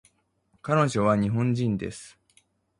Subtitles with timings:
[0.63, 2.17] 彼女は日本人です